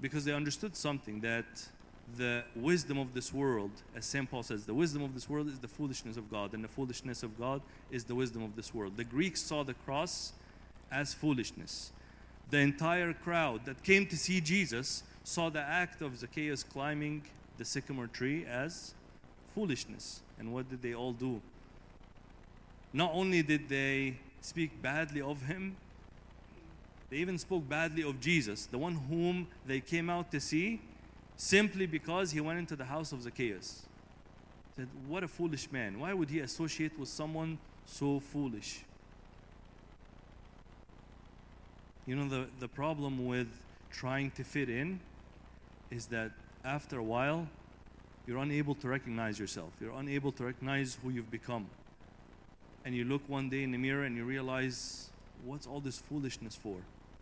because 0.00 0.24
they 0.24 0.32
understood 0.32 0.74
something 0.74 1.20
that 1.20 1.68
the 2.16 2.42
wisdom 2.56 2.98
of 2.98 3.14
this 3.14 3.32
world, 3.32 3.70
as 3.94 4.04
St. 4.04 4.28
Paul 4.30 4.42
says, 4.42 4.66
the 4.66 4.74
wisdom 4.74 5.02
of 5.02 5.14
this 5.14 5.30
world 5.30 5.46
is 5.46 5.58
the 5.60 5.68
foolishness 5.68 6.16
of 6.16 6.30
God, 6.30 6.52
and 6.52 6.62
the 6.62 6.68
foolishness 6.68 7.22
of 7.22 7.38
God 7.38 7.62
is 7.90 8.04
the 8.04 8.14
wisdom 8.14 8.42
of 8.42 8.56
this 8.56 8.74
world. 8.74 8.96
The 8.96 9.04
Greeks 9.04 9.40
saw 9.40 9.62
the 9.62 9.74
cross 9.74 10.32
as 10.92 11.14
foolishness. 11.14 11.92
The 12.50 12.58
entire 12.58 13.12
crowd 13.14 13.64
that 13.64 13.82
came 13.82 14.06
to 14.06 14.16
see 14.16 14.40
Jesus 14.40 15.02
saw 15.24 15.48
the 15.48 15.60
act 15.60 16.02
of 16.02 16.18
Zacchaeus 16.18 16.62
climbing 16.62 17.22
the 17.56 17.64
sycamore 17.64 18.08
tree 18.08 18.44
as 18.44 18.94
foolishness. 19.54 20.20
And 20.38 20.52
what 20.52 20.68
did 20.68 20.82
they 20.82 20.94
all 20.94 21.12
do? 21.12 21.40
Not 22.92 23.12
only 23.14 23.42
did 23.42 23.68
they 23.68 24.18
speak 24.40 24.82
badly 24.82 25.22
of 25.22 25.42
him, 25.42 25.76
they 27.08 27.18
even 27.18 27.38
spoke 27.38 27.68
badly 27.68 28.02
of 28.02 28.20
Jesus, 28.20 28.66
the 28.66 28.78
one 28.78 28.94
whom 28.94 29.46
they 29.66 29.80
came 29.80 30.10
out 30.10 30.30
to 30.32 30.40
see, 30.40 30.80
simply 31.36 31.86
because 31.86 32.30
he 32.32 32.40
went 32.40 32.58
into 32.58 32.76
the 32.76 32.84
house 32.84 33.12
of 33.12 33.22
Zacchaeus. 33.22 33.86
Said, 34.76 34.88
What 35.06 35.22
a 35.22 35.28
foolish 35.28 35.70
man. 35.70 36.00
Why 36.00 36.14
would 36.14 36.30
he 36.30 36.40
associate 36.40 36.98
with 36.98 37.08
someone 37.08 37.58
so 37.84 38.20
foolish? 38.20 38.82
You 42.06 42.16
know, 42.16 42.28
the, 42.28 42.46
the 42.58 42.68
problem 42.68 43.26
with 43.26 43.48
trying 43.90 44.30
to 44.32 44.44
fit 44.44 44.68
in 44.68 45.00
is 45.90 46.06
that 46.06 46.32
after 46.64 46.98
a 46.98 47.02
while, 47.02 47.46
you're 48.26 48.38
unable 48.38 48.74
to 48.76 48.88
recognize 48.88 49.38
yourself. 49.38 49.70
You're 49.80 49.92
unable 49.92 50.32
to 50.32 50.44
recognize 50.44 50.98
who 51.02 51.10
you've 51.10 51.30
become. 51.30 51.66
And 52.84 52.94
you 52.94 53.04
look 53.04 53.22
one 53.28 53.48
day 53.48 53.62
in 53.62 53.70
the 53.70 53.78
mirror 53.78 54.04
and 54.04 54.16
you 54.16 54.24
realize, 54.24 55.10
what's 55.44 55.66
all 55.66 55.80
this 55.80 56.00
foolishness 56.00 56.56
for? 56.56 56.76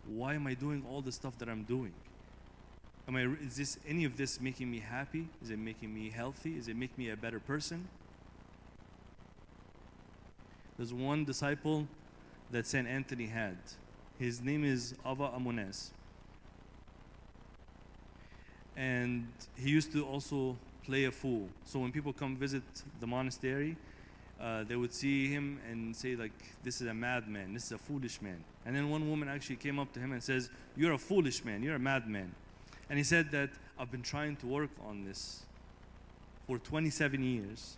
Why 0.07 0.33
am 0.33 0.47
I 0.47 0.55
doing 0.55 0.83
all 0.89 1.01
the 1.01 1.11
stuff 1.11 1.37
that 1.39 1.49
I'm 1.49 1.63
doing? 1.63 1.93
Am 3.07 3.15
I, 3.15 3.23
is 3.45 3.57
this 3.57 3.77
any 3.87 4.05
of 4.05 4.17
this 4.17 4.39
making 4.39 4.71
me 4.71 4.79
happy? 4.79 5.27
Is 5.43 5.49
it 5.49 5.59
making 5.59 5.93
me 5.93 6.09
healthy? 6.09 6.55
Is 6.57 6.67
it 6.67 6.75
making 6.75 7.03
me 7.03 7.09
a 7.09 7.17
better 7.17 7.39
person? 7.39 7.87
There's 10.77 10.93
one 10.93 11.25
disciple 11.25 11.87
that 12.51 12.65
St. 12.65 12.87
Anthony 12.87 13.27
had. 13.27 13.57
His 14.21 14.39
name 14.39 14.63
is 14.63 14.93
Ava 15.03 15.31
Ammonas. 15.35 15.89
And 18.77 19.27
he 19.57 19.71
used 19.71 19.91
to 19.93 20.05
also 20.05 20.57
play 20.85 21.05
a 21.05 21.11
fool. 21.11 21.49
So 21.65 21.79
when 21.79 21.91
people 21.91 22.13
come 22.13 22.35
visit 22.37 22.61
the 22.99 23.07
monastery, 23.07 23.77
uh, 24.39 24.63
they 24.65 24.75
would 24.75 24.93
see 24.93 25.27
him 25.27 25.59
and 25.67 25.95
say 25.95 26.15
like, 26.15 26.37
"This 26.61 26.81
is 26.81 26.87
a 26.87 26.93
madman. 26.93 27.55
This 27.55 27.65
is 27.65 27.71
a 27.71 27.79
foolish 27.79 28.21
man." 28.21 28.43
And 28.63 28.75
then 28.75 28.91
one 28.91 29.09
woman 29.09 29.27
actually 29.27 29.55
came 29.55 29.79
up 29.79 29.91
to 29.93 29.99
him 29.99 30.11
and 30.11 30.21
says, 30.21 30.51
"You're 30.75 30.93
a 30.93 30.99
foolish 30.99 31.43
man. 31.43 31.63
You're 31.63 31.77
a 31.77 31.85
madman." 31.91 32.35
And 32.91 32.99
he 32.99 33.03
said 33.03 33.31
that 33.31 33.49
I've 33.79 33.89
been 33.89 34.03
trying 34.03 34.35
to 34.35 34.45
work 34.45 34.69
on 34.85 35.03
this 35.03 35.47
for 36.45 36.59
27 36.59 37.23
years. 37.23 37.77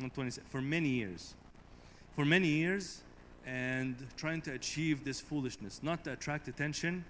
Not 0.00 0.14
27, 0.14 0.48
for 0.48 0.62
many 0.62 0.88
years. 0.88 1.34
For 2.16 2.24
many 2.24 2.48
years, 2.48 3.02
and 3.46 3.96
trying 4.16 4.40
to 4.42 4.52
achieve 4.52 5.04
this 5.04 5.20
foolishness, 5.20 5.80
not 5.82 6.04
to 6.04 6.12
attract 6.12 6.48
attention, 6.48 7.04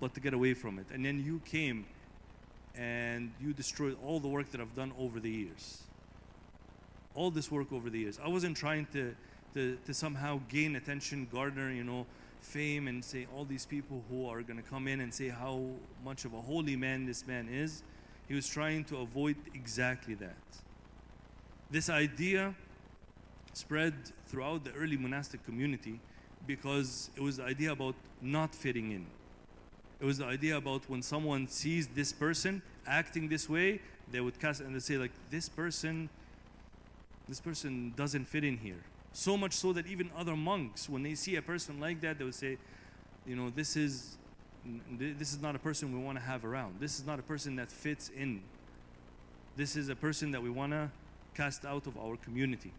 but 0.00 0.14
to 0.14 0.20
get 0.20 0.34
away 0.34 0.52
from 0.54 0.78
it. 0.78 0.86
And 0.92 1.04
then 1.04 1.24
you 1.24 1.40
came 1.44 1.86
and 2.74 3.32
you 3.40 3.54
destroyed 3.54 3.96
all 4.04 4.20
the 4.20 4.28
work 4.28 4.50
that 4.50 4.60
I've 4.60 4.74
done 4.74 4.92
over 4.98 5.18
the 5.18 5.30
years. 5.30 5.82
All 7.14 7.30
this 7.30 7.50
work 7.50 7.72
over 7.72 7.88
the 7.88 8.00
years. 8.00 8.18
I 8.22 8.28
wasn't 8.28 8.56
trying 8.56 8.86
to, 8.92 9.14
to, 9.54 9.78
to 9.86 9.94
somehow 9.94 10.40
gain 10.48 10.76
attention, 10.76 11.26
garner, 11.32 11.72
you 11.72 11.84
know, 11.84 12.04
fame, 12.42 12.88
and 12.88 13.02
say 13.02 13.26
all 13.34 13.46
these 13.46 13.64
people 13.64 14.04
who 14.10 14.28
are 14.28 14.42
going 14.42 14.62
to 14.62 14.68
come 14.68 14.86
in 14.86 15.00
and 15.00 15.12
say 15.12 15.28
how 15.28 15.64
much 16.04 16.26
of 16.26 16.34
a 16.34 16.40
holy 16.40 16.76
man 16.76 17.06
this 17.06 17.26
man 17.26 17.48
is. 17.48 17.82
He 18.28 18.34
was 18.34 18.46
trying 18.46 18.84
to 18.84 18.98
avoid 18.98 19.36
exactly 19.54 20.14
that. 20.14 20.36
This 21.70 21.90
idea 21.90 22.54
spread 23.52 23.94
throughout 24.26 24.64
the 24.64 24.72
early 24.72 24.96
monastic 24.96 25.44
community 25.44 25.98
because 26.46 27.10
it 27.16 27.22
was 27.22 27.38
the 27.38 27.44
idea 27.44 27.72
about 27.72 27.94
not 28.20 28.54
fitting 28.54 28.92
in. 28.92 29.06
It 30.00 30.04
was 30.04 30.18
the 30.18 30.26
idea 30.26 30.56
about 30.56 30.88
when 30.88 31.02
someone 31.02 31.48
sees 31.48 31.86
this 31.88 32.12
person 32.12 32.62
acting 32.86 33.28
this 33.28 33.48
way, 33.48 33.80
they 34.12 34.20
would 34.20 34.38
cast 34.38 34.60
and 34.60 34.74
they 34.74 34.78
say 34.78 34.96
like 34.98 35.12
this 35.30 35.48
person 35.48 36.08
this 37.28 37.40
person 37.40 37.92
doesn't 37.96 38.26
fit 38.26 38.44
in 38.44 38.58
here. 38.58 38.84
So 39.12 39.36
much 39.36 39.52
so 39.54 39.72
that 39.72 39.88
even 39.88 40.10
other 40.16 40.36
monks 40.36 40.88
when 40.88 41.02
they 41.02 41.16
see 41.16 41.34
a 41.36 41.42
person 41.42 41.80
like 41.80 42.00
that 42.02 42.18
they 42.18 42.24
would 42.24 42.34
say, 42.34 42.58
you 43.26 43.34
know, 43.34 43.50
this 43.50 43.76
is 43.76 44.18
this 44.90 45.32
is 45.32 45.40
not 45.40 45.56
a 45.56 45.58
person 45.58 45.92
we 45.92 45.98
want 45.98 46.18
to 46.18 46.24
have 46.24 46.44
around. 46.44 46.76
This 46.78 46.98
is 46.98 47.06
not 47.06 47.18
a 47.18 47.22
person 47.22 47.56
that 47.56 47.72
fits 47.72 48.10
in. 48.16 48.42
This 49.56 49.74
is 49.74 49.88
a 49.88 49.96
person 49.96 50.30
that 50.32 50.42
we 50.42 50.50
want 50.50 50.72
to 50.72 50.90
cast 51.36 51.64
out 51.64 51.86
of 51.86 51.98
our 51.98 52.16
community. 52.16 52.72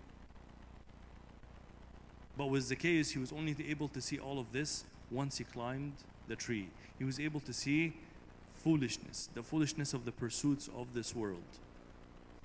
But 2.37 2.47
with 2.47 2.63
Zacchaeus, 2.63 3.11
he 3.11 3.19
was 3.19 3.31
only 3.31 3.55
able 3.69 3.87
to 3.89 4.01
see 4.01 4.19
all 4.19 4.39
of 4.39 4.51
this 4.51 4.85
once 5.11 5.37
he 5.37 5.43
climbed 5.43 5.93
the 6.27 6.35
tree. 6.35 6.69
He 6.97 7.03
was 7.03 7.19
able 7.19 7.39
to 7.41 7.53
see 7.53 7.93
foolishness, 8.55 9.29
the 9.33 9.43
foolishness 9.43 9.93
of 9.93 10.05
the 10.05 10.11
pursuits 10.11 10.69
of 10.75 10.93
this 10.93 11.15
world. 11.15 11.59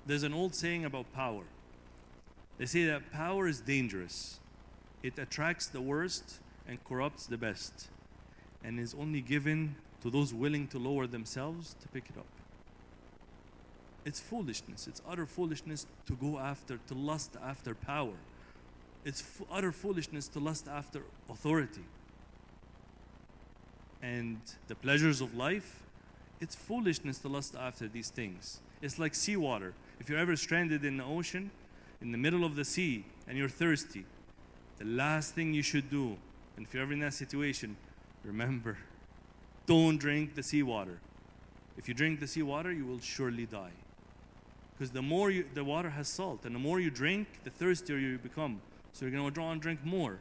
There's 0.05 0.23
an 0.23 0.33
old 0.33 0.55
saying 0.55 0.85
about 0.85 1.11
power. 1.13 1.43
They 2.57 2.65
say 2.65 2.85
that 2.85 3.11
power 3.11 3.47
is 3.47 3.61
dangerous, 3.61 4.39
it 5.01 5.17
attracts 5.17 5.67
the 5.67 5.81
worst 5.81 6.39
and 6.67 6.83
corrupts 6.83 7.25
the 7.25 7.37
best, 7.37 7.89
and 8.63 8.79
is 8.79 8.93
only 8.93 9.21
given 9.21 9.75
to 10.01 10.09
those 10.09 10.33
willing 10.33 10.67
to 10.67 10.77
lower 10.77 11.07
themselves 11.07 11.75
to 11.81 11.87
pick 11.87 12.05
it 12.09 12.17
up. 12.17 12.42
It's 14.05 14.19
foolishness, 14.19 14.87
it's 14.87 15.01
utter 15.07 15.25
foolishness 15.25 15.85
to 16.07 16.13
go 16.13 16.37
after, 16.37 16.77
to 16.87 16.93
lust 16.93 17.37
after 17.41 17.73
power 17.73 18.15
It's 19.05 19.23
utter 19.51 19.71
foolishness 19.71 20.27
to 20.29 20.39
lust 20.39 20.67
after 20.67 21.03
authority. 21.29 21.83
And 24.01 24.39
the 24.67 24.75
pleasures 24.75 25.21
of 25.21 25.35
life, 25.35 25.81
it's 26.41 26.55
foolishness 26.55 27.19
to 27.19 27.29
lust 27.29 27.55
after 27.55 27.87
these 27.87 28.09
things. 28.09 28.59
It's 28.81 28.99
like 28.99 29.15
seawater. 29.15 29.73
If 29.99 30.09
you're 30.09 30.19
ever 30.19 30.35
stranded 30.35 30.83
in 30.83 30.97
the 30.97 31.05
ocean, 31.05 31.51
in 32.01 32.11
the 32.11 32.17
middle 32.17 32.43
of 32.43 32.55
the 32.55 32.65
sea, 32.65 33.05
and 33.27 33.37
you're 33.37 33.49
thirsty, 33.49 34.05
the 34.77 34.85
last 34.85 35.35
thing 35.35 35.53
you 35.53 35.61
should 35.61 35.89
do, 35.89 36.17
and 36.57 36.65
if 36.65 36.73
you're 36.73 36.83
ever 36.83 36.93
in 36.93 36.99
that 36.99 37.13
situation, 37.13 37.77
remember 38.23 38.77
don't 39.65 39.97
drink 39.97 40.35
the 40.35 40.43
seawater. 40.43 40.99
If 41.77 41.87
you 41.87 41.93
drink 41.93 42.19
the 42.19 42.27
seawater, 42.27 42.71
you 42.71 42.85
will 42.85 42.99
surely 42.99 43.45
die. 43.45 43.71
Because 44.83 44.91
the 44.91 45.01
more 45.01 45.31
you, 45.31 45.45
the 45.53 45.63
water 45.63 45.91
has 45.91 46.09
salt, 46.09 46.43
and 46.43 46.53
the 46.53 46.59
more 46.59 46.77
you 46.77 46.91
drink, 46.91 47.29
the 47.45 47.49
thirstier 47.49 47.97
you 47.97 48.17
become. 48.17 48.59
So 48.91 49.05
you're 49.05 49.15
going 49.15 49.23
to 49.23 49.31
draw 49.31 49.53
and 49.53 49.61
drink 49.61 49.79
more. 49.85 50.19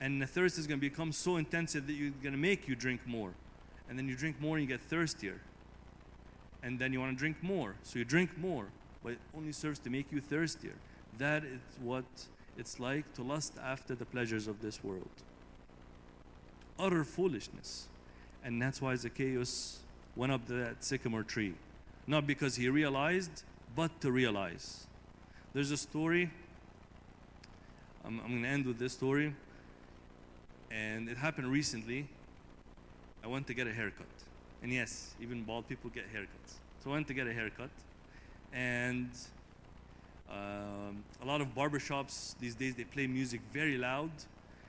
And 0.00 0.22
the 0.22 0.26
thirst 0.26 0.56
is 0.56 0.66
going 0.66 0.80
to 0.80 0.88
become 0.88 1.12
so 1.12 1.36
intense 1.36 1.74
that 1.74 1.86
you're 1.86 2.10
going 2.22 2.32
to 2.32 2.38
make 2.38 2.66
you 2.66 2.74
drink 2.74 3.06
more. 3.06 3.34
And 3.90 3.98
then 3.98 4.08
you 4.08 4.16
drink 4.16 4.40
more 4.40 4.56
and 4.56 4.66
you 4.66 4.74
get 4.74 4.80
thirstier. 4.80 5.42
And 6.62 6.78
then 6.78 6.94
you 6.94 7.00
want 7.00 7.12
to 7.12 7.18
drink 7.18 7.42
more. 7.42 7.74
So 7.82 7.98
you 7.98 8.06
drink 8.06 8.38
more, 8.38 8.68
but 9.04 9.12
it 9.12 9.18
only 9.36 9.52
serves 9.52 9.78
to 9.80 9.90
make 9.90 10.10
you 10.10 10.22
thirstier. 10.22 10.76
That 11.18 11.44
is 11.44 11.60
what 11.78 12.06
it's 12.56 12.80
like 12.80 13.12
to 13.16 13.22
lust 13.22 13.58
after 13.62 13.94
the 13.94 14.06
pleasures 14.06 14.48
of 14.48 14.62
this 14.62 14.82
world. 14.82 15.10
Utter 16.78 17.04
foolishness. 17.04 17.88
And 18.42 18.62
that's 18.62 18.80
why 18.80 18.94
Zacchaeus 18.94 19.80
went 20.16 20.32
up 20.32 20.46
that 20.46 20.82
sycamore 20.82 21.24
tree. 21.24 21.52
Not 22.06 22.26
because 22.26 22.56
he 22.56 22.70
realized, 22.70 23.44
but 23.74 24.00
to 24.00 24.10
realize. 24.10 24.86
There's 25.54 25.70
a 25.70 25.76
story. 25.76 26.30
I'm, 28.04 28.20
I'm 28.20 28.30
going 28.30 28.42
to 28.42 28.48
end 28.48 28.66
with 28.66 28.78
this 28.78 28.92
story. 28.92 29.34
And 30.70 31.08
it 31.08 31.16
happened 31.16 31.48
recently. 31.48 32.08
I 33.22 33.26
went 33.26 33.46
to 33.48 33.54
get 33.54 33.66
a 33.66 33.72
haircut. 33.72 34.06
And 34.62 34.72
yes, 34.72 35.14
even 35.20 35.42
bald 35.42 35.68
people 35.68 35.90
get 35.90 36.12
haircuts. 36.12 36.54
So 36.82 36.90
I 36.90 36.94
went 36.94 37.06
to 37.08 37.14
get 37.14 37.26
a 37.26 37.32
haircut. 37.32 37.70
And 38.52 39.10
um, 40.30 41.04
a 41.22 41.26
lot 41.26 41.40
of 41.40 41.54
barbershops 41.54 42.34
these 42.40 42.54
days, 42.54 42.74
they 42.74 42.84
play 42.84 43.06
music 43.06 43.40
very 43.52 43.76
loud. 43.76 44.10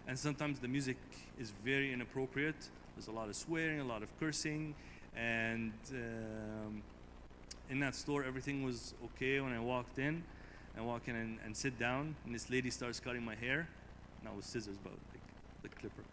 And 0.08 0.20
sometimes 0.20 0.60
the 0.60 0.68
music 0.68 0.98
is 1.40 1.54
very 1.64 1.94
inappropriate. 1.94 2.70
There's 2.96 3.08
a 3.08 3.12
lot 3.12 3.30
of 3.30 3.36
swearing, 3.36 3.80
a 3.80 3.86
lot 3.86 4.04
of 4.04 4.10
cursing. 4.20 4.76
And 5.16 5.74
um, 5.92 6.84
in 7.70 7.80
that 7.80 7.96
store, 7.96 8.24
everything 8.24 8.64
was 8.64 8.94
okay 9.06 9.40
when 9.40 9.54
I 9.54 9.60
walked 9.60 10.00
in. 10.00 10.24
I 10.78 10.82
walk 10.82 11.08
in 11.08 11.16
and, 11.16 11.40
and 11.46 11.56
sit 11.56 11.78
down, 11.78 12.16
and 12.26 12.34
this 12.34 12.50
lady 12.50 12.70
starts 12.70 13.00
cutting 13.00 13.24
my 13.24 13.36
hair. 13.36 13.68
Not 14.24 14.36
with 14.36 14.46
scissors, 14.46 14.78
but 14.84 14.94
like 15.12 15.22
the 15.62 15.70
clipper. 15.70 16.04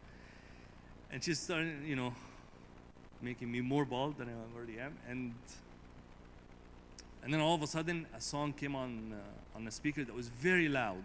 And 1.11 1.23
she's 1.23 1.39
starting, 1.39 1.85
you 1.87 1.97
know, 1.97 2.15
making 3.23 3.51
me 3.51 3.61
more 3.61 3.85
bald 3.85 4.19
than 4.19 4.29
I 4.29 4.57
already 4.57 4.79
am. 4.79 4.97
And 5.09 5.35
and 7.23 7.33
then 7.33 7.41
all 7.41 7.55
of 7.55 7.63
a 7.63 7.67
sudden, 7.67 8.07
a 8.17 8.21
song 8.21 8.53
came 8.53 8.75
on 8.75 9.15
uh, 9.15 9.57
on 9.57 9.65
the 9.65 9.71
speaker 9.71 10.05
that 10.05 10.15
was 10.15 10.29
very 10.29 10.69
loud, 10.69 11.05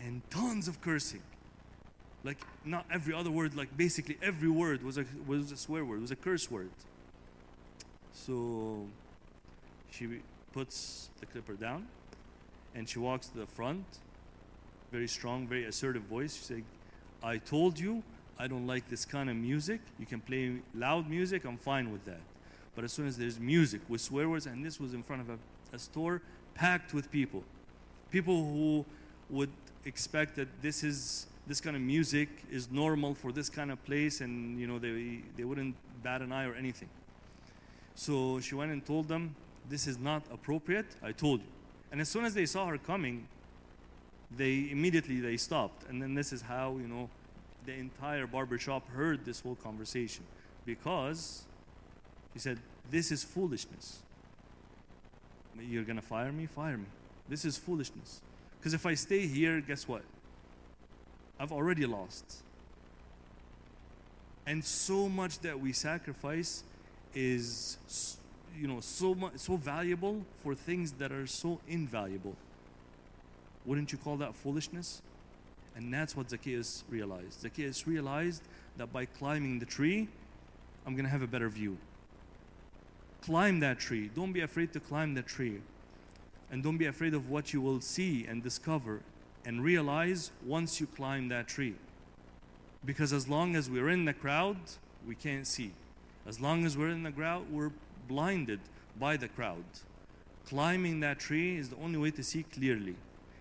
and 0.00 0.22
tons 0.30 0.68
of 0.68 0.80
cursing. 0.80 1.22
Like 2.24 2.38
not 2.64 2.86
every 2.90 3.14
other 3.14 3.30
word, 3.30 3.54
like 3.54 3.76
basically 3.76 4.18
every 4.22 4.48
word 4.48 4.82
was 4.82 4.98
a 4.98 5.04
was 5.26 5.52
a 5.52 5.56
swear 5.56 5.84
word, 5.84 6.00
was 6.00 6.10
a 6.10 6.16
curse 6.16 6.50
word. 6.50 6.70
So 8.14 8.86
she 9.90 10.20
puts 10.52 11.10
the 11.20 11.26
clipper 11.26 11.54
down, 11.54 11.86
and 12.74 12.88
she 12.88 12.98
walks 12.98 13.26
to 13.28 13.38
the 13.38 13.46
front. 13.46 13.84
Very 14.90 15.08
strong, 15.08 15.46
very 15.46 15.64
assertive 15.64 16.02
voice. 16.04 16.36
She 16.36 16.44
said, 16.44 16.64
"I 17.22 17.38
told 17.38 17.78
you 17.78 18.02
I 18.38 18.46
don't 18.46 18.66
like 18.66 18.88
this 18.88 19.04
kind 19.04 19.28
of 19.28 19.36
music. 19.36 19.80
You 19.98 20.06
can 20.06 20.20
play 20.20 20.62
loud 20.74 21.10
music. 21.10 21.44
I'm 21.44 21.58
fine 21.58 21.90
with 21.92 22.04
that." 22.04 22.20
But 22.74 22.84
as 22.84 22.92
soon 22.92 23.06
as 23.06 23.16
there's 23.16 23.38
music 23.38 23.80
with 23.88 24.00
swear 24.00 24.28
words, 24.28 24.46
and 24.46 24.64
this 24.64 24.80
was 24.80 24.94
in 24.94 25.02
front 25.02 25.22
of 25.22 25.30
a, 25.30 25.38
a 25.72 25.78
store 25.78 26.22
packed 26.54 26.94
with 26.94 27.10
people, 27.10 27.42
people 28.10 28.44
who 28.44 28.84
would 29.28 29.50
expect 29.84 30.36
that 30.36 30.48
this 30.62 30.84
is 30.84 31.26
this 31.46 31.60
kind 31.60 31.76
of 31.76 31.82
music 31.82 32.28
is 32.50 32.70
normal 32.70 33.14
for 33.14 33.32
this 33.32 33.50
kind 33.50 33.70
of 33.70 33.84
place, 33.84 34.20
and 34.20 34.58
you 34.60 34.66
know 34.66 34.78
they 34.78 35.22
they 35.36 35.44
wouldn't 35.44 35.74
bat 36.02 36.22
an 36.22 36.32
eye 36.32 36.44
or 36.44 36.54
anything. 36.54 36.88
So 37.94 38.40
she 38.40 38.54
went 38.54 38.72
and 38.72 38.84
told 38.84 39.08
them, 39.08 39.34
"This 39.68 39.86
is 39.86 39.98
not 39.98 40.22
appropriate." 40.30 40.96
I 41.02 41.12
told 41.12 41.40
you. 41.40 41.48
And 41.92 42.00
as 42.00 42.08
soon 42.08 42.24
as 42.24 42.34
they 42.34 42.46
saw 42.46 42.66
her 42.66 42.78
coming, 42.78 43.28
they 44.36 44.68
immediately 44.70 45.20
they 45.20 45.36
stopped. 45.36 45.88
And 45.88 46.02
then 46.02 46.14
this 46.14 46.32
is 46.32 46.42
how 46.42 46.76
you 46.76 46.88
know 46.88 47.08
the 47.66 47.72
entire 47.72 48.26
barber 48.26 48.58
shop 48.58 48.88
heard 48.90 49.24
this 49.24 49.40
whole 49.40 49.56
conversation 49.56 50.24
because 50.66 51.44
he 52.32 52.38
said, 52.38 52.58
This 52.90 53.10
is 53.10 53.24
foolishness. 53.24 54.00
You're 55.58 55.84
to 55.84 56.02
fire 56.02 56.32
me? 56.32 56.46
Fire 56.46 56.76
me. 56.76 56.86
This 57.28 57.44
is 57.44 57.56
foolishness. 57.56 58.20
Because 58.58 58.74
if 58.74 58.86
I 58.86 58.94
stay 58.94 59.26
here, 59.26 59.60
guess 59.60 59.86
what? 59.86 60.02
I've 61.38 61.52
already 61.52 61.86
lost. 61.86 62.42
And 64.46 64.64
so 64.64 65.08
much 65.08 65.38
that 65.40 65.60
we 65.60 65.72
sacrifice 65.72 66.64
is 67.14 67.78
you 68.58 68.68
know 68.68 68.80
so 68.80 69.14
much 69.14 69.36
so 69.36 69.56
valuable 69.56 70.22
for 70.42 70.54
things 70.54 70.92
that 70.92 71.12
are 71.12 71.26
so 71.26 71.60
invaluable. 71.68 72.36
Wouldn't 73.66 73.92
you 73.92 73.98
call 73.98 74.16
that 74.18 74.34
foolishness? 74.34 75.02
And 75.76 75.92
that's 75.92 76.16
what 76.16 76.30
Zacchaeus 76.30 76.84
realized. 76.88 77.40
Zacchaeus 77.40 77.86
realized 77.86 78.42
that 78.76 78.92
by 78.92 79.06
climbing 79.06 79.58
the 79.58 79.66
tree, 79.66 80.08
I'm 80.86 80.94
going 80.94 81.04
to 81.04 81.10
have 81.10 81.22
a 81.22 81.26
better 81.26 81.48
view 81.48 81.78
climb 83.24 83.60
that 83.60 83.78
tree. 83.78 84.10
Don't 84.14 84.32
be 84.32 84.42
afraid 84.42 84.72
to 84.74 84.80
climb 84.80 85.14
that 85.14 85.26
tree. 85.26 85.60
And 86.50 86.62
don't 86.62 86.76
be 86.76 86.86
afraid 86.86 87.14
of 87.14 87.30
what 87.30 87.52
you 87.52 87.60
will 87.60 87.80
see 87.80 88.26
and 88.26 88.42
discover 88.42 89.00
and 89.46 89.64
realize 89.64 90.30
once 90.44 90.78
you 90.78 90.86
climb 90.86 91.28
that 91.28 91.48
tree. 91.48 91.74
Because 92.84 93.12
as 93.12 93.26
long 93.26 93.56
as 93.56 93.70
we're 93.70 93.88
in 93.88 94.04
the 94.04 94.12
crowd, 94.12 94.58
we 95.06 95.14
can't 95.14 95.46
see. 95.46 95.72
As 96.26 96.40
long 96.40 96.64
as 96.64 96.76
we're 96.76 96.88
in 96.88 97.02
the 97.02 97.12
crowd, 97.12 97.50
we're 97.50 97.72
blinded 98.08 98.60
by 98.98 99.16
the 99.16 99.28
crowd. 99.28 99.64
Climbing 100.46 101.00
that 101.00 101.18
tree 101.18 101.56
is 101.56 101.70
the 101.70 101.76
only 101.76 101.98
way 101.98 102.10
to 102.12 102.22
see 102.22 102.42
clearly. 102.42 102.96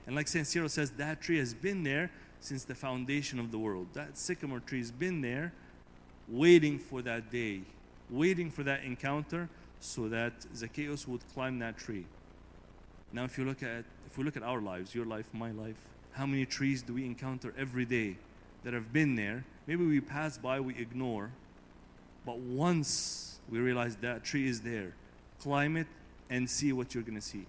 And 0.05 0.15
like 0.15 0.27
St. 0.27 0.45
Cyril 0.45 0.69
says, 0.69 0.91
that 0.91 1.21
tree 1.21 1.37
has 1.37 1.53
been 1.53 1.83
there 1.83 2.11
since 2.39 2.65
the 2.65 2.75
foundation 2.75 3.39
of 3.39 3.51
the 3.51 3.57
world. 3.57 3.87
That 3.93 4.17
sycamore 4.17 4.59
tree 4.59 4.79
has 4.79 4.91
been 4.91 5.21
there 5.21 5.53
waiting 6.27 6.79
for 6.79 7.01
that 7.01 7.31
day, 7.31 7.61
waiting 8.09 8.51
for 8.51 8.63
that 8.63 8.83
encounter 8.83 9.49
so 9.79 10.09
that 10.09 10.33
Zacchaeus 10.55 11.07
would 11.07 11.21
climb 11.33 11.59
that 11.59 11.77
tree. 11.77 12.05
Now, 13.11 13.25
if 13.25 13.37
you 13.37 13.45
look 13.45 13.61
at 13.61 13.85
if 14.07 14.17
we 14.17 14.23
look 14.23 14.37
at 14.37 14.43
our 14.43 14.61
lives, 14.61 14.93
your 14.93 15.05
life, 15.05 15.33
my 15.33 15.51
life, 15.51 15.77
how 16.11 16.25
many 16.25 16.45
trees 16.45 16.81
do 16.81 16.93
we 16.93 17.05
encounter 17.05 17.53
every 17.57 17.85
day 17.85 18.17
that 18.63 18.73
have 18.73 18.93
been 18.93 19.15
there? 19.15 19.43
Maybe 19.65 19.85
we 19.85 19.99
pass 20.01 20.37
by, 20.37 20.59
we 20.59 20.75
ignore, 20.77 21.31
but 22.25 22.37
once 22.37 23.39
we 23.49 23.59
realize 23.59 23.95
that 23.97 24.23
tree 24.23 24.47
is 24.47 24.61
there, 24.61 24.93
climb 25.39 25.77
it 25.77 25.87
and 26.29 26.49
see 26.49 26.71
what 26.73 26.93
you're 26.93 27.03
going 27.03 27.15
to 27.15 27.21
see. 27.21 27.45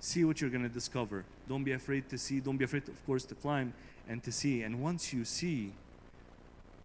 See 0.00 0.24
what 0.24 0.40
you're 0.40 0.50
going 0.50 0.62
to 0.62 0.68
discover. 0.68 1.24
Don't 1.48 1.64
be 1.64 1.72
afraid 1.72 2.08
to 2.10 2.18
see. 2.18 2.40
Don't 2.40 2.58
be 2.58 2.64
afraid, 2.64 2.88
of 2.88 3.06
course, 3.06 3.24
to 3.24 3.34
climb 3.34 3.72
and 4.08 4.22
to 4.22 4.30
see. 4.30 4.62
And 4.62 4.82
once 4.82 5.12
you 5.12 5.24
see, 5.24 5.72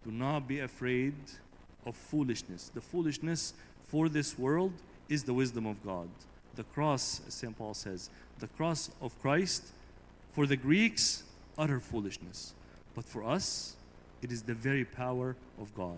do 0.05 0.11
not 0.11 0.47
be 0.47 0.59
afraid 0.59 1.13
of 1.85 1.95
foolishness. 1.95 2.71
The 2.73 2.81
foolishness 2.81 3.53
for 3.87 4.07
this 4.07 4.39
world 4.39 4.71
is 5.09 5.23
the 5.23 5.33
wisdom 5.33 5.65
of 5.65 5.83
God. 5.83 6.07
The 6.55 6.63
cross, 6.63 7.21
as 7.27 7.33
St. 7.33 7.57
Paul 7.57 7.73
says, 7.73 8.09
the 8.39 8.47
cross 8.47 8.89
of 9.01 9.19
Christ, 9.21 9.65
for 10.31 10.45
the 10.45 10.55
Greeks, 10.55 11.23
utter 11.57 11.79
foolishness. 11.79 12.53
But 12.95 13.05
for 13.05 13.23
us, 13.23 13.75
it 14.21 14.31
is 14.31 14.43
the 14.43 14.53
very 14.53 14.85
power 14.85 15.35
of 15.59 15.73
God. 15.75 15.97